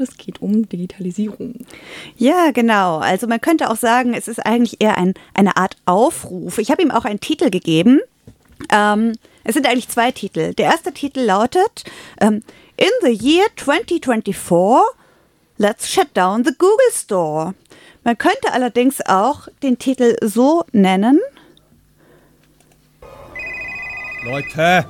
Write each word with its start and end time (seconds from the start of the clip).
Es 0.00 0.16
geht 0.16 0.42
um 0.42 0.68
Digitalisierung. 0.68 1.66
Ja, 2.16 2.50
genau. 2.50 2.98
Also 2.98 3.26
man 3.26 3.40
könnte 3.40 3.70
auch 3.70 3.76
sagen, 3.76 4.14
es 4.14 4.28
ist 4.28 4.44
eigentlich 4.44 4.80
eher 4.80 4.98
ein, 4.98 5.14
eine 5.34 5.56
Art 5.56 5.76
Aufruf. 5.86 6.58
Ich 6.58 6.70
habe 6.70 6.82
ihm 6.82 6.90
auch 6.90 7.04
einen 7.04 7.20
Titel 7.20 7.50
gegeben. 7.50 8.00
Ähm, 8.70 9.12
es 9.44 9.54
sind 9.54 9.66
eigentlich 9.66 9.88
zwei 9.88 10.10
Titel. 10.10 10.54
Der 10.54 10.66
erste 10.66 10.92
Titel 10.92 11.20
lautet 11.20 11.84
ähm, 12.20 12.42
In 12.76 12.90
the 13.02 13.12
year 13.12 13.46
2024, 13.56 14.96
let's 15.58 15.90
shut 15.90 16.08
down 16.14 16.44
the 16.44 16.52
Google 16.56 16.92
Store. 16.92 17.54
Man 18.04 18.16
könnte 18.16 18.52
allerdings 18.52 19.00
auch 19.06 19.48
den 19.62 19.78
Titel 19.78 20.16
so 20.22 20.64
nennen. 20.72 21.20
Leute! 24.24 24.86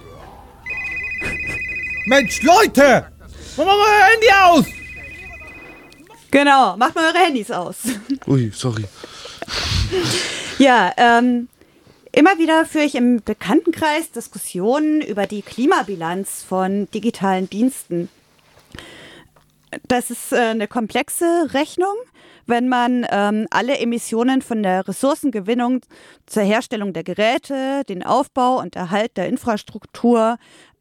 Mensch, 2.06 2.42
Leute! 2.42 3.06
Mach 3.56 3.64
mal 3.64 3.77
euer 3.77 4.04
Handy 4.06 4.29
aus! 4.42 4.79
Genau, 6.30 6.76
macht 6.76 6.94
mal 6.94 7.06
eure 7.06 7.24
Handys 7.24 7.50
aus. 7.50 7.77
Ui, 8.27 8.50
sorry. 8.55 8.84
Ja, 10.59 10.92
ähm, 10.96 11.48
immer 12.12 12.38
wieder 12.38 12.64
führe 12.66 12.84
ich 12.84 12.95
im 12.95 13.22
Bekanntenkreis 13.22 14.10
Diskussionen 14.12 15.00
über 15.00 15.27
die 15.27 15.42
Klimabilanz 15.42 16.45
von 16.46 16.88
digitalen 16.92 17.50
Diensten. 17.50 18.08
Das 19.87 20.10
ist 20.10 20.33
äh, 20.33 20.37
eine 20.37 20.66
komplexe 20.66 21.48
Rechnung, 21.52 21.95
wenn 22.47 22.69
man 22.69 23.06
ähm, 23.11 23.47
alle 23.51 23.78
Emissionen 23.78 24.42
von 24.42 24.62
der 24.62 24.87
Ressourcengewinnung 24.88 25.80
zur 26.27 26.42
Herstellung 26.42 26.92
der 26.92 27.05
Geräte, 27.05 27.84
den 27.88 28.05
Aufbau 28.05 28.59
und 28.59 28.75
Erhalt 28.75 29.16
der 29.16 29.28
Infrastruktur 29.28 30.38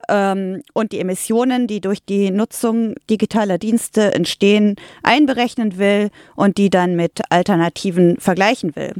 ähm, 0.08 0.64
und 0.74 0.92
die 0.92 1.00
Emissionen, 1.00 1.68
die 1.68 1.82
durch 1.82 2.04
die 2.04 2.32
Nutzung 2.32 2.96
digitaler 3.10 3.58
Dienste 3.58 4.14
entstehen, 4.14 4.76
einberechnen 5.04 5.78
will 5.78 6.10
und 6.36 6.58
die 6.58 6.70
dann 6.70 6.96
mit 6.96 7.22
Alternativen 7.30 8.20
vergleichen 8.20 8.76
will. 8.76 8.94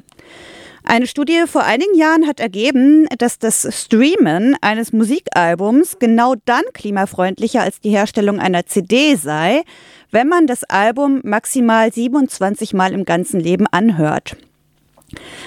Eine 0.84 1.08
Studie 1.08 1.44
vor 1.46 1.64
einigen 1.64 1.96
Jahren 1.96 2.26
hat 2.26 2.40
ergeben, 2.40 3.08
dass 3.18 3.38
das 3.38 3.68
Streamen 3.70 4.56
eines 4.62 4.94
Musikalbums 4.94 6.00
genau 6.00 6.36
dann 6.46 6.64
klimafreundlicher 6.74 7.62
als 7.62 7.80
die 7.82 7.90
Herstellung 7.90 8.40
einer 8.40 8.66
CD 8.66 9.16
sei, 9.16 9.64
wenn 10.12 10.28
man 10.28 10.48
das 10.48 10.64
Album 10.64 11.22
maximal 11.24 11.92
27 11.92 12.74
Mal 12.74 12.94
im 12.94 13.06
ganzen 13.06 13.40
Leben 13.40 13.68
anhört. 13.68 14.38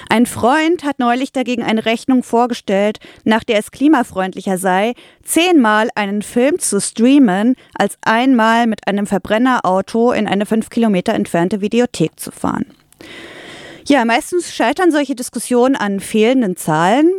Ein 0.09 0.25
Freund 0.25 0.83
hat 0.83 0.99
neulich 0.99 1.31
dagegen 1.31 1.63
eine 1.63 1.85
Rechnung 1.85 2.21
vorgestellt, 2.21 2.99
nach 3.23 3.43
der 3.43 3.59
es 3.59 3.71
klimafreundlicher 3.71 4.57
sei, 4.57 4.93
zehnmal 5.23 5.89
einen 5.95 6.21
Film 6.21 6.59
zu 6.59 6.81
streamen, 6.81 7.55
als 7.73 7.97
einmal 8.01 8.67
mit 8.67 8.87
einem 8.87 9.07
Verbrennerauto 9.07 10.11
in 10.11 10.27
eine 10.27 10.45
fünf 10.45 10.69
Kilometer 10.69 11.13
entfernte 11.13 11.61
Videothek 11.61 12.19
zu 12.19 12.31
fahren. 12.31 12.65
Ja, 13.85 14.05
meistens 14.05 14.53
scheitern 14.53 14.91
solche 14.91 15.13
Diskussionen 15.13 15.75
an 15.75 15.99
fehlenden 15.99 16.55
Zahlen. 16.55 17.11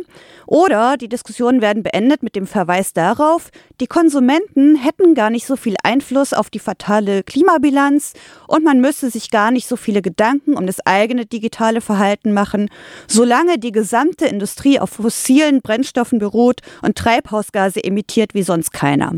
Oder 0.47 0.97
die 0.97 1.07
Diskussionen 1.07 1.61
werden 1.61 1.83
beendet 1.83 2.21
mit 2.23 2.35
dem 2.35 2.47
Verweis 2.47 2.93
darauf, 2.93 3.49
die 3.79 3.87
Konsumenten 3.87 4.75
hätten 4.75 5.15
gar 5.15 5.29
nicht 5.29 5.45
so 5.45 5.55
viel 5.55 5.75
Einfluss 5.83 6.33
auf 6.33 6.49
die 6.49 6.59
fatale 6.59 7.23
Klimabilanz 7.23 8.13
und 8.47 8.63
man 8.63 8.79
müsse 8.79 9.09
sich 9.09 9.31
gar 9.31 9.49
nicht 9.49 9.67
so 9.67 9.75
viele 9.75 10.01
Gedanken 10.03 10.55
um 10.55 10.67
das 10.67 10.85
eigene 10.85 11.25
digitale 11.25 11.81
Verhalten 11.81 12.31
machen, 12.31 12.69
solange 13.07 13.57
die 13.57 13.71
gesamte 13.71 14.25
Industrie 14.25 14.79
auf 14.79 14.91
fossilen 14.91 15.61
Brennstoffen 15.61 16.19
beruht 16.19 16.61
und 16.83 16.95
Treibhausgase 16.95 17.83
emittiert 17.83 18.35
wie 18.35 18.43
sonst 18.43 18.71
keiner. 18.71 19.13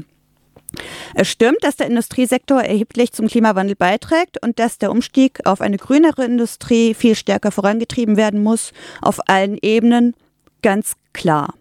Es 1.16 1.28
stimmt, 1.28 1.58
dass 1.62 1.78
der 1.78 1.88
Industriesektor 1.88 2.62
erheblich 2.62 3.12
zum 3.12 3.28
Klimawandel 3.28 3.76
beiträgt 3.76 4.44
und 4.44 4.60
dass 4.60 4.78
der 4.78 4.92
Umstieg 4.92 5.40
auf 5.46 5.62
eine 5.62 5.78
grünere 5.78 6.26
Industrie 6.26 6.94
viel 6.94 7.16
stärker 7.16 7.52
vorangetrieben 7.52 8.18
werden 8.18 8.44
muss, 8.44 8.74
auf 9.02 9.20
allen 9.28 9.58
Ebenen, 9.62 10.14
ganz 10.62 10.94
klar. 11.14 11.53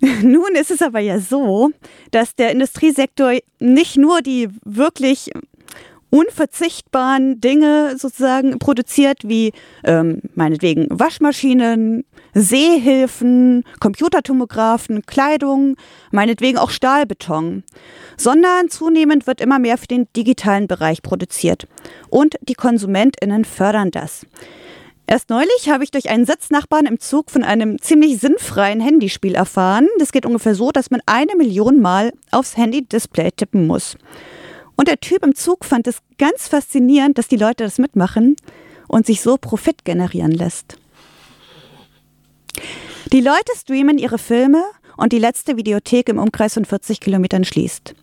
Nun 0.22 0.54
ist 0.54 0.70
es 0.70 0.82
aber 0.82 1.00
ja 1.00 1.18
so, 1.18 1.70
dass 2.10 2.36
der 2.36 2.52
Industriesektor 2.52 3.32
nicht 3.58 3.96
nur 3.96 4.22
die 4.22 4.48
wirklich 4.64 5.30
unverzichtbaren 6.10 7.40
Dinge 7.40 7.96
sozusagen 7.98 8.58
produziert, 8.58 9.20
wie 9.24 9.52
ähm, 9.84 10.22
meinetwegen 10.34 10.86
Waschmaschinen, 10.90 12.04
Seehilfen, 12.40 13.64
Computertomographen, 13.80 15.04
Kleidung, 15.06 15.76
meinetwegen 16.10 16.58
auch 16.58 16.70
Stahlbeton, 16.70 17.64
sondern 18.16 18.68
zunehmend 18.68 19.26
wird 19.26 19.40
immer 19.40 19.58
mehr 19.58 19.78
für 19.78 19.86
den 19.86 20.06
digitalen 20.16 20.68
Bereich 20.68 21.02
produziert. 21.02 21.66
Und 22.10 22.36
die 22.42 22.54
Konsumentinnen 22.54 23.44
fördern 23.44 23.90
das. 23.90 24.26
Erst 25.06 25.30
neulich 25.30 25.70
habe 25.70 25.84
ich 25.84 25.90
durch 25.90 26.10
einen 26.10 26.26
Sitznachbarn 26.26 26.84
im 26.84 27.00
Zug 27.00 27.30
von 27.30 27.42
einem 27.42 27.80
ziemlich 27.80 28.18
sinnfreien 28.18 28.80
Handyspiel 28.80 29.34
erfahren. 29.34 29.88
Das 29.98 30.12
geht 30.12 30.26
ungefähr 30.26 30.54
so, 30.54 30.70
dass 30.70 30.90
man 30.90 31.00
eine 31.06 31.34
Million 31.34 31.80
Mal 31.80 32.12
aufs 32.30 32.58
Handy-Display 32.58 33.30
tippen 33.32 33.66
muss. 33.66 33.96
Und 34.76 34.86
der 34.86 35.00
Typ 35.00 35.24
im 35.24 35.34
Zug 35.34 35.64
fand 35.64 35.86
es 35.86 36.00
ganz 36.18 36.48
faszinierend, 36.48 37.16
dass 37.16 37.26
die 37.26 37.38
Leute 37.38 37.64
das 37.64 37.78
mitmachen 37.78 38.36
und 38.86 39.06
sich 39.06 39.22
so 39.22 39.38
Profit 39.38 39.84
generieren 39.84 40.32
lässt. 40.32 40.76
Die 43.12 43.20
Leute 43.20 43.52
streamen 43.56 43.98
ihre 43.98 44.18
Filme 44.18 44.62
und 44.96 45.12
die 45.12 45.18
letzte 45.18 45.56
Videothek 45.56 46.08
im 46.08 46.18
Umkreis 46.18 46.54
von 46.54 46.64
40 46.64 47.00
Kilometern 47.00 47.44
schließt. 47.44 47.94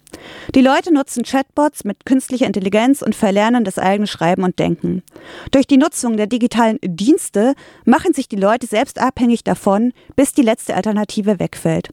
Die 0.56 0.62
Leute 0.62 0.94
nutzen 0.94 1.24
Chatbots 1.24 1.84
mit 1.84 2.06
künstlicher 2.06 2.48
Intelligenz 2.48 3.02
und 3.02 3.16
verlernen 3.16 3.64
das 3.64 3.78
eigene 3.78 4.08
Schreiben 4.08 4.44
und 4.44 4.58
Denken. 4.60 5.04
Durch 5.52 5.68
die 5.68 5.78
Nutzung 5.78 6.18
der 6.18 6.28
digitalen 6.28 6.80
Dienste 6.82 7.54
machen 7.84 8.14
sich 8.14 8.28
die 8.28 8.36
Leute 8.36 8.66
selbst 8.66 9.00
abhängig 9.00 9.44
davon, 9.44 9.94
bis 10.16 10.34
die 10.34 10.42
letzte 10.42 10.76
Alternative 10.76 11.40
wegfällt. 11.40 11.90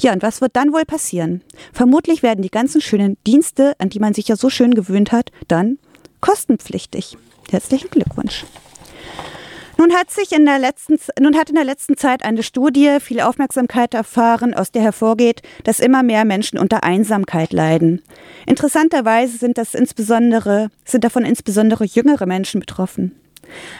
Ja, 0.00 0.12
und 0.12 0.22
was 0.22 0.40
wird 0.40 0.56
dann 0.56 0.72
wohl 0.72 0.84
passieren? 0.84 1.42
Vermutlich 1.72 2.22
werden 2.22 2.42
die 2.42 2.50
ganzen 2.50 2.80
schönen 2.80 3.16
Dienste, 3.26 3.74
an 3.78 3.88
die 3.88 4.00
man 4.00 4.14
sich 4.14 4.28
ja 4.28 4.36
so 4.36 4.50
schön 4.50 4.74
gewöhnt 4.74 5.12
hat, 5.12 5.30
dann 5.46 5.78
kostenpflichtig. 6.20 7.16
Herzlichen 7.50 7.90
Glückwunsch. 7.90 8.44
Nun 9.80 9.94
hat 9.94 10.10
sich 10.10 10.32
in 10.32 10.44
der 10.44 10.58
letzten, 10.58 10.98
nun 11.18 11.38
hat 11.38 11.48
in 11.48 11.54
der 11.54 11.64
letzten 11.64 11.96
Zeit 11.96 12.22
eine 12.22 12.42
Studie 12.42 12.98
viel 13.00 13.22
Aufmerksamkeit 13.22 13.94
erfahren, 13.94 14.52
aus 14.52 14.70
der 14.70 14.82
hervorgeht, 14.82 15.40
dass 15.64 15.80
immer 15.80 16.02
mehr 16.02 16.26
Menschen 16.26 16.58
unter 16.58 16.84
Einsamkeit 16.84 17.54
leiden. 17.54 18.02
Interessanterweise 18.44 19.38
sind 19.38 19.56
das 19.56 19.74
insbesondere, 19.74 20.68
sind 20.84 21.02
davon 21.02 21.24
insbesondere 21.24 21.86
jüngere 21.86 22.26
Menschen 22.26 22.60
betroffen. 22.60 23.12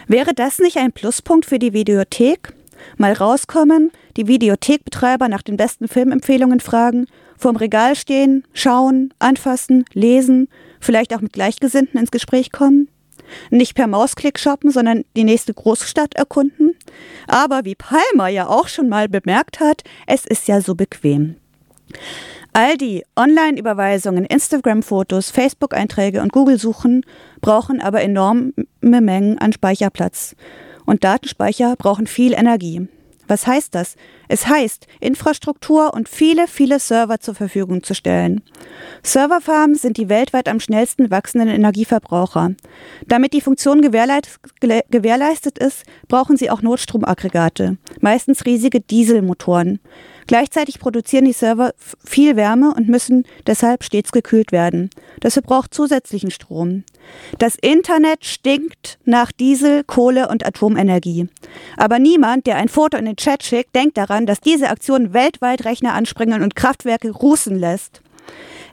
Wäre 0.07 0.33
das 0.33 0.59
nicht 0.59 0.79
ein 0.79 0.93
Pluspunkt 0.93 1.45
für 1.45 1.59
die 1.59 1.75
Videothek? 1.75 2.55
Mal 2.97 3.13
rauskommen, 3.13 3.91
die 4.17 4.27
Videothekbetreiber 4.27 5.29
nach 5.29 5.43
den 5.43 5.59
besten 5.59 5.87
Filmempfehlungen 5.87 6.61
fragen, 6.61 7.09
vorm 7.37 7.57
Regal 7.57 7.95
stehen, 7.95 8.45
schauen, 8.55 9.13
anfassen, 9.19 9.85
lesen, 9.93 10.49
vielleicht 10.81 11.15
auch 11.15 11.21
mit 11.21 11.35
Gleichgesinnten 11.35 12.01
ins 12.01 12.11
Gespräch 12.11 12.53
kommen? 12.53 12.89
Nicht 13.51 13.75
per 13.75 13.87
Mausklick 13.87 14.39
shoppen, 14.39 14.71
sondern 14.71 15.05
die 15.17 15.25
nächste 15.25 15.55
Großstadt 15.55 16.15
erkunden. 16.15 16.75
Aber 17.27 17.65
wie 17.65 17.75
Palmer 17.75 18.29
ja 18.29 18.49
auch 18.49 18.69
schon 18.69 18.89
mal 18.89 19.09
bemerkt 19.09 19.61
hat, 19.61 19.83
es 20.07 20.27
ist 20.27 20.49
ja 20.49 20.61
so 20.61 20.75
bequem. 20.75 21.37
All 22.53 22.77
die 22.77 23.05
Online-Überweisungen, 23.17 24.25
Instagram-Fotos, 24.25 25.31
Facebook-Einträge 25.31 26.21
und 26.21 26.33
Google-Suchen 26.33 27.05
brauchen 27.41 27.81
aber 27.81 28.03
enorme 28.03 28.53
Mengen 28.81 29.39
an 29.39 29.53
Speicherplatz. 29.53 30.35
Und 30.85 31.05
Datenspeicher 31.05 31.77
brauchen 31.77 32.09
viel 32.09 32.33
Energie. 32.33 32.89
Was 33.31 33.47
heißt 33.47 33.77
das? 33.77 33.95
Es 34.27 34.49
heißt, 34.49 34.89
Infrastruktur 34.99 35.95
und 35.95 36.09
viele, 36.09 36.49
viele 36.49 36.81
Server 36.81 37.21
zur 37.21 37.37
Verfügung 37.37 37.85
zu 37.85 37.95
stellen. 37.95 38.43
Serverfarmen 39.05 39.77
sind 39.77 39.99
die 39.99 40.09
weltweit 40.09 40.49
am 40.49 40.59
schnellsten 40.59 41.13
wachsenden 41.13 41.49
Energieverbraucher. 41.49 42.57
Damit 43.07 43.33
die 43.33 43.41
Funktion 43.41 43.83
gewährleistet 43.83 45.59
ist, 45.59 45.85
brauchen 46.09 46.37
sie 46.37 46.51
auch 46.51 46.61
Notstromaggregate, 46.61 47.79
meistens 48.01 48.47
riesige 48.47 48.81
Dieselmotoren. 48.81 49.79
Gleichzeitig 50.31 50.79
produzieren 50.79 51.25
die 51.25 51.33
Server 51.33 51.75
viel 52.05 52.37
Wärme 52.37 52.73
und 52.77 52.89
müssen 52.89 53.25
deshalb 53.49 53.83
stets 53.83 54.13
gekühlt 54.13 54.53
werden. 54.53 54.89
Das 55.19 55.33
verbraucht 55.33 55.75
zusätzlichen 55.75 56.31
Strom. 56.31 56.85
Das 57.41 57.57
Internet 57.57 58.25
stinkt 58.25 59.01
nach 59.05 59.33
Diesel, 59.33 59.83
Kohle 59.83 60.29
und 60.29 60.47
Atomenergie. 60.47 61.27
Aber 61.77 61.99
niemand, 61.99 62.47
der 62.47 62.59
ein 62.59 62.69
Foto 62.69 62.97
in 62.97 63.07
den 63.07 63.17
Chat 63.17 63.43
schickt, 63.43 63.75
denkt 63.75 63.97
daran, 63.97 64.25
dass 64.25 64.39
diese 64.39 64.71
Aktion 64.71 65.13
weltweit 65.13 65.65
Rechner 65.65 65.95
anspringen 65.95 66.45
und 66.45 66.55
Kraftwerke 66.55 67.11
rußen 67.11 67.59
lässt. 67.59 68.01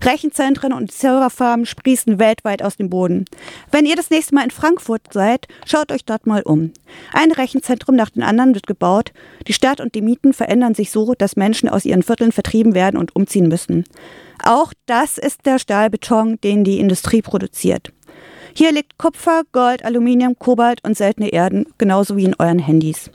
Rechenzentren 0.03 0.73
und 0.73 0.91
Serverfarmen 0.91 1.65
sprießen 1.65 2.19
weltweit 2.19 2.61
aus 2.61 2.77
dem 2.77 2.89
Boden. 2.89 3.25
Wenn 3.71 3.85
ihr 3.85 3.95
das 3.95 4.09
nächste 4.09 4.35
Mal 4.35 4.44
in 4.44 4.51
Frankfurt 4.51 5.01
seid, 5.11 5.47
schaut 5.65 5.91
euch 5.91 6.05
dort 6.05 6.27
mal 6.27 6.41
um. 6.44 6.71
Ein 7.13 7.31
Rechenzentrum 7.31 7.95
nach 7.95 8.09
dem 8.09 8.23
anderen 8.23 8.53
wird 8.53 8.67
gebaut. 8.67 9.11
Die 9.47 9.53
Stadt 9.53 9.81
und 9.81 9.95
die 9.95 10.01
Mieten 10.01 10.33
verändern 10.33 10.75
sich 10.75 10.91
so, 10.91 11.13
dass 11.13 11.35
Menschen 11.35 11.69
aus 11.69 11.85
ihren 11.85 12.03
Vierteln 12.03 12.31
vertrieben 12.31 12.73
werden 12.75 12.97
und 12.97 13.15
umziehen 13.15 13.47
müssen. 13.47 13.85
Auch 14.44 14.73
das 14.85 15.17
ist 15.17 15.45
der 15.45 15.59
Stahlbeton, 15.59 16.39
den 16.41 16.63
die 16.63 16.79
Industrie 16.79 17.21
produziert. 17.21 17.91
Hier 18.53 18.71
liegt 18.71 18.97
Kupfer, 18.97 19.43
Gold, 19.51 19.85
Aluminium, 19.85 20.38
Kobalt 20.39 20.83
und 20.83 20.97
seltene 20.97 21.29
Erden, 21.29 21.67
genauso 21.77 22.17
wie 22.17 22.25
in 22.25 22.35
euren 22.39 22.59
Handys. 22.59 23.11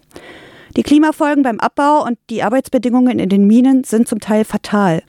Die 0.77 0.83
Klimafolgen 0.83 1.43
beim 1.43 1.61
Abbau 1.61 2.05
und 2.05 2.19
die 2.31 2.43
Arbeitsbedingungen 2.43 3.19
in 3.19 3.29
den 3.29 3.47
Minen 3.47 3.85
sind 3.85 4.09
zum 4.09 4.21
Teil 4.21 4.45
fatal. 4.45 5.03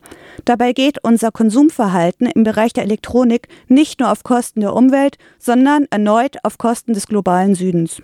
Dabei 0.46 0.74
geht 0.74 1.04
unser 1.04 1.32
Konsumverhalten 1.32 2.28
im 2.28 2.44
Bereich 2.44 2.74
der 2.74 2.84
Elektronik 2.84 3.48
nicht 3.68 4.00
nur 4.00 4.12
auf 4.12 4.24
Kosten 4.24 4.60
der 4.60 4.74
Umwelt, 4.74 5.18
sondern 5.40 5.86
erneut 5.90 6.38
auf 6.44 6.58
Kosten 6.58 6.94
des 6.94 7.08
globalen 7.08 7.56
Südens. 7.56 8.02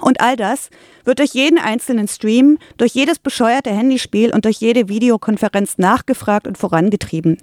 Und 0.00 0.20
all 0.20 0.36
das 0.36 0.70
wird 1.04 1.18
durch 1.18 1.32
jeden 1.32 1.58
einzelnen 1.58 2.08
Stream, 2.08 2.58
durch 2.76 2.92
jedes 2.92 3.18
bescheuerte 3.18 3.70
Handyspiel 3.70 4.32
und 4.32 4.44
durch 4.44 4.56
jede 4.58 4.88
Videokonferenz 4.88 5.78
nachgefragt 5.78 6.46
und 6.46 6.58
vorangetrieben. 6.58 7.38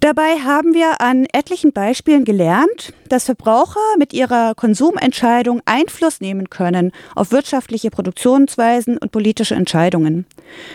Dabei 0.00 0.38
haben 0.44 0.74
wir 0.74 1.00
an 1.00 1.26
etlichen 1.32 1.72
Beispielen 1.72 2.24
gelernt, 2.24 2.92
dass 3.08 3.24
Verbraucher 3.24 3.80
mit 3.98 4.12
ihrer 4.12 4.54
Konsumentscheidung 4.54 5.62
Einfluss 5.64 6.20
nehmen 6.20 6.50
können 6.50 6.92
auf 7.14 7.32
wirtschaftliche 7.32 7.90
Produktionsweisen 7.90 8.98
und 8.98 9.10
politische 9.10 9.54
Entscheidungen. 9.54 10.26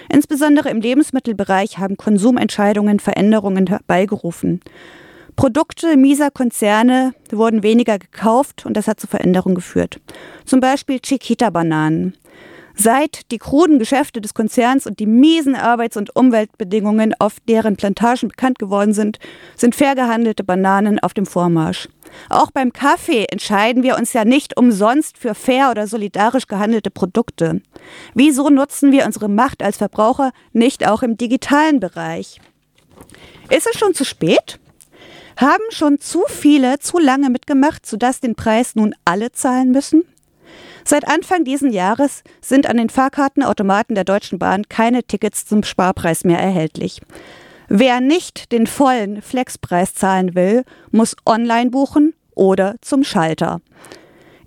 Insbesondere 0.09 0.69
im 0.69 0.81
Lebensmittelbereich 0.81 1.77
haben 1.77 1.97
Konsumentscheidungen 1.97 2.99
Veränderungen 2.99 3.67
herbeigerufen. 3.67 4.59
Produkte 5.35 5.97
mieser 5.97 6.31
Konzerne 6.31 7.13
wurden 7.31 7.63
weniger 7.63 7.99
gekauft 7.99 8.65
und 8.65 8.75
das 8.75 8.87
hat 8.87 8.99
zu 8.99 9.07
Veränderungen 9.07 9.55
geführt. 9.55 9.99
Zum 10.45 10.59
Beispiel 10.59 10.99
Chiquita-Bananen. 10.99 12.15
Seit 12.75 13.31
die 13.31 13.37
kruden 13.37 13.79
Geschäfte 13.79 14.21
des 14.21 14.33
Konzerns 14.33 14.87
und 14.87 14.99
die 14.99 15.05
miesen 15.05 15.55
Arbeits- 15.55 15.97
und 15.97 16.15
Umweltbedingungen 16.15 17.13
auf 17.19 17.37
deren 17.47 17.75
Plantagen 17.75 18.29
bekannt 18.29 18.59
geworden 18.59 18.93
sind, 18.93 19.19
sind 19.55 19.75
fair 19.75 19.95
gehandelte 19.95 20.43
Bananen 20.43 20.99
auf 20.99 21.13
dem 21.13 21.25
Vormarsch. 21.25 21.89
Auch 22.29 22.51
beim 22.51 22.73
Kaffee 22.73 23.25
entscheiden 23.25 23.83
wir 23.83 23.97
uns 23.97 24.13
ja 24.13 24.25
nicht 24.25 24.57
umsonst 24.57 25.17
für 25.17 25.35
fair 25.35 25.71
oder 25.71 25.87
solidarisch 25.87 26.47
gehandelte 26.47 26.91
Produkte. 26.91 27.61
Wieso 28.13 28.49
nutzen 28.49 28.91
wir 28.91 29.05
unsere 29.05 29.29
Macht 29.29 29.63
als 29.63 29.77
Verbraucher 29.77 30.31
nicht 30.53 30.87
auch 30.87 31.03
im 31.03 31.17
digitalen 31.17 31.79
Bereich? 31.79 32.41
Ist 33.49 33.67
es 33.67 33.77
schon 33.77 33.93
zu 33.93 34.05
spät? 34.05 34.59
Haben 35.37 35.63
schon 35.69 35.99
zu 35.99 36.23
viele 36.27 36.79
zu 36.79 36.99
lange 36.99 37.29
mitgemacht, 37.29 37.85
sodass 37.85 38.19
den 38.19 38.35
Preis 38.35 38.75
nun 38.75 38.93
alle 39.05 39.31
zahlen 39.31 39.71
müssen? 39.71 40.03
Seit 40.83 41.07
Anfang 41.07 41.43
dieses 41.43 41.73
Jahres 41.73 42.23
sind 42.41 42.67
an 42.67 42.77
den 42.77 42.89
Fahrkartenautomaten 42.89 43.95
der 43.95 44.03
Deutschen 44.03 44.39
Bahn 44.39 44.63
keine 44.69 45.03
Tickets 45.03 45.45
zum 45.45 45.63
Sparpreis 45.63 46.23
mehr 46.23 46.39
erhältlich. 46.39 47.01
Wer 47.69 48.01
nicht 48.01 48.51
den 48.51 48.67
vollen 48.67 49.21
Flexpreis 49.21 49.93
zahlen 49.93 50.35
will, 50.35 50.63
muss 50.91 51.15
online 51.25 51.69
buchen 51.69 52.13
oder 52.35 52.75
zum 52.81 53.03
Schalter. 53.03 53.61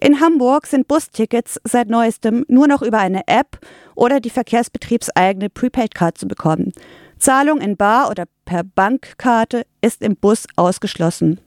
In 0.01 0.21
Hamburg 0.21 0.67
sind 0.67 0.89
Bustickets 0.89 1.59
seit 1.65 1.89
neuestem 1.89 2.45
nur 2.49 2.69
noch 2.69 2.83
über 2.83 2.99
eine 2.99 3.27
App 3.27 3.59
oder 3.95 4.21
die 4.21 4.29
verkehrsbetriebseigene 4.29 5.49
Prepaid-Card 5.49 6.19
zu 6.19 6.29
bekommen. 6.29 6.73
Zahlung 7.19 7.63
in 7.63 7.79
Bar 7.79 8.11
oder 8.11 8.25
per 8.45 8.65
Bankkarte 8.65 9.65
ist 9.81 10.03
im 10.03 10.17
Bus 10.17 10.45
ausgeschlossen. 10.57 11.41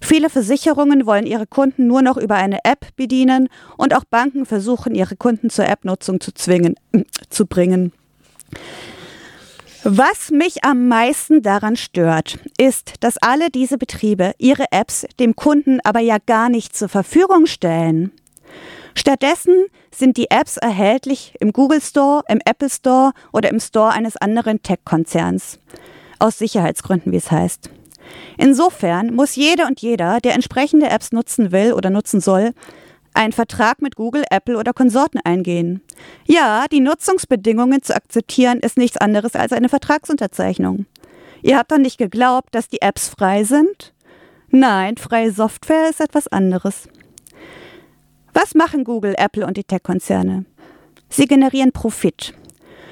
Viele 0.00 0.30
Versicherungen 0.30 1.06
wollen 1.06 1.26
ihre 1.26 1.46
Kunden 1.46 1.86
nur 1.86 2.02
noch 2.02 2.16
über 2.16 2.36
eine 2.36 2.58
App 2.64 2.94
bedienen 2.96 3.48
und 3.76 3.94
auch 3.94 4.04
Banken 4.04 4.46
versuchen, 4.46 4.94
ihre 4.94 5.16
Kunden 5.16 5.50
zur 5.50 5.66
App-Nutzung 5.66 6.20
zu 6.20 6.32
zwingen, 6.32 6.76
äh, 6.92 7.04
zu 7.28 7.46
bringen. 7.46 7.92
Was 9.84 10.30
mich 10.30 10.64
am 10.64 10.88
meisten 10.88 11.42
daran 11.42 11.76
stört, 11.76 12.38
ist, 12.58 12.94
dass 13.00 13.16
alle 13.18 13.48
diese 13.50 13.78
Betriebe 13.78 14.32
ihre 14.38 14.66
Apps 14.72 15.06
dem 15.20 15.36
Kunden 15.36 15.78
aber 15.84 16.00
ja 16.00 16.18
gar 16.24 16.48
nicht 16.48 16.76
zur 16.76 16.88
Verfügung 16.88 17.46
stellen. 17.46 18.10
Stattdessen 18.94 19.66
sind 19.94 20.16
die 20.16 20.30
Apps 20.30 20.56
erhältlich 20.56 21.34
im 21.38 21.52
Google 21.52 21.80
Store, 21.80 22.22
im 22.28 22.40
Apple 22.44 22.68
Store 22.68 23.12
oder 23.32 23.50
im 23.50 23.60
Store 23.60 23.90
eines 23.92 24.16
anderen 24.16 24.60
Tech-Konzerns. 24.62 25.60
Aus 26.18 26.38
Sicherheitsgründen, 26.38 27.12
wie 27.12 27.16
es 27.16 27.30
heißt. 27.30 27.70
Insofern 28.36 29.14
muss 29.14 29.36
jede 29.36 29.66
und 29.66 29.80
jeder, 29.80 30.20
der 30.20 30.34
entsprechende 30.34 30.88
Apps 30.88 31.12
nutzen 31.12 31.52
will 31.52 31.72
oder 31.72 31.90
nutzen 31.90 32.20
soll, 32.20 32.52
einen 33.14 33.32
Vertrag 33.32 33.82
mit 33.82 33.96
Google, 33.96 34.24
Apple 34.30 34.56
oder 34.56 34.72
Konsorten 34.72 35.20
eingehen. 35.24 35.82
Ja, 36.26 36.66
die 36.70 36.80
Nutzungsbedingungen 36.80 37.82
zu 37.82 37.94
akzeptieren 37.94 38.60
ist 38.60 38.78
nichts 38.78 38.96
anderes 38.96 39.34
als 39.34 39.52
eine 39.52 39.68
Vertragsunterzeichnung. 39.68 40.86
Ihr 41.42 41.58
habt 41.58 41.72
doch 41.72 41.78
nicht 41.78 41.98
geglaubt, 41.98 42.54
dass 42.54 42.68
die 42.68 42.82
Apps 42.82 43.08
frei 43.08 43.44
sind? 43.44 43.92
Nein, 44.50 44.96
freie 44.96 45.32
Software 45.32 45.90
ist 45.90 46.00
etwas 46.00 46.28
anderes. 46.28 46.88
Was 48.32 48.54
machen 48.54 48.84
Google, 48.84 49.14
Apple 49.18 49.46
und 49.46 49.56
die 49.56 49.64
Tech-Konzerne? 49.64 50.44
Sie 51.08 51.26
generieren 51.26 51.72
Profit. 51.72 52.34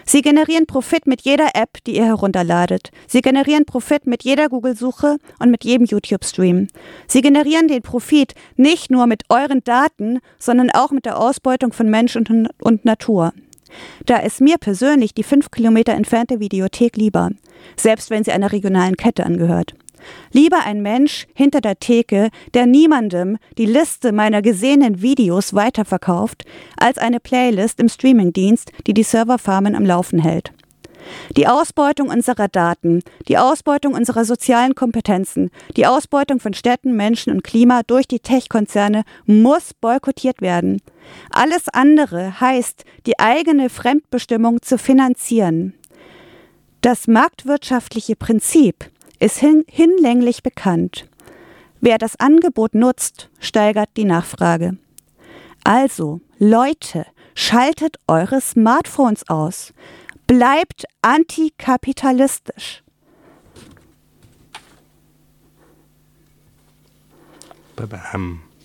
Sie 0.08 0.22
generieren 0.22 0.66
Profit 0.66 1.06
mit 1.06 1.22
jeder 1.22 1.48
App, 1.54 1.82
die 1.84 1.96
ihr 1.96 2.04
herunterladet. 2.04 2.90
Sie 3.08 3.22
generieren 3.22 3.64
Profit 3.64 4.06
mit 4.06 4.22
jeder 4.22 4.48
Google-Suche 4.48 5.18
und 5.40 5.50
mit 5.50 5.64
jedem 5.64 5.86
YouTube-Stream. 5.86 6.68
Sie 7.08 7.22
generieren 7.22 7.66
den 7.66 7.82
Profit 7.82 8.34
nicht 8.56 8.90
nur 8.90 9.06
mit 9.06 9.24
euren 9.28 9.64
Daten, 9.64 10.20
sondern 10.38 10.70
auch 10.70 10.92
mit 10.92 11.06
der 11.06 11.18
Ausbeutung 11.18 11.72
von 11.72 11.90
Mensch 11.90 12.14
und, 12.14 12.30
und 12.60 12.84
Natur. 12.84 13.32
Da 14.06 14.18
ist 14.18 14.40
mir 14.40 14.58
persönlich 14.58 15.12
die 15.12 15.24
fünf 15.24 15.50
Kilometer 15.50 15.92
entfernte 15.92 16.38
Videothek 16.38 16.96
lieber, 16.96 17.30
selbst 17.76 18.10
wenn 18.10 18.22
sie 18.22 18.32
einer 18.32 18.52
regionalen 18.52 18.96
Kette 18.96 19.26
angehört. 19.26 19.74
Lieber 20.32 20.64
ein 20.64 20.82
Mensch 20.82 21.26
hinter 21.34 21.60
der 21.60 21.78
Theke, 21.78 22.30
der 22.54 22.66
niemandem 22.66 23.38
die 23.58 23.66
Liste 23.66 24.12
meiner 24.12 24.42
gesehenen 24.42 25.02
Videos 25.02 25.54
weiterverkauft, 25.54 26.44
als 26.76 26.98
eine 26.98 27.20
Playlist 27.20 27.80
im 27.80 27.88
Streamingdienst, 27.88 28.70
die 28.86 28.94
die 28.94 29.02
Serverfarmen 29.02 29.74
am 29.74 29.84
Laufen 29.84 30.18
hält. 30.18 30.52
Die 31.36 31.46
Ausbeutung 31.46 32.08
unserer 32.08 32.48
Daten, 32.48 33.02
die 33.28 33.38
Ausbeutung 33.38 33.94
unserer 33.94 34.24
sozialen 34.24 34.74
Kompetenzen, 34.74 35.50
die 35.76 35.86
Ausbeutung 35.86 36.40
von 36.40 36.54
Städten, 36.54 36.96
Menschen 36.96 37.32
und 37.32 37.44
Klima 37.44 37.82
durch 37.86 38.08
die 38.08 38.20
Tech-Konzerne 38.20 39.04
muss 39.24 39.74
boykottiert 39.74 40.40
werden. 40.40 40.80
Alles 41.30 41.68
andere 41.68 42.40
heißt, 42.40 42.84
die 43.06 43.18
eigene 43.18 43.70
Fremdbestimmung 43.70 44.62
zu 44.62 44.78
finanzieren. 44.78 45.74
Das 46.80 47.06
marktwirtschaftliche 47.06 48.16
Prinzip 48.16 48.90
ist 49.18 49.38
hin 49.38 49.64
hinlänglich 49.68 50.42
bekannt. 50.42 51.08
Wer 51.80 51.98
das 51.98 52.18
Angebot 52.18 52.74
nutzt, 52.74 53.30
steigert 53.38 53.90
die 53.96 54.04
Nachfrage. 54.04 54.76
Also, 55.64 56.20
Leute, 56.38 57.06
schaltet 57.34 57.98
eure 58.06 58.40
Smartphones 58.40 59.28
aus. 59.28 59.72
Bleibt 60.26 60.84
antikapitalistisch. 61.02 62.82
Bam. 67.76 68.45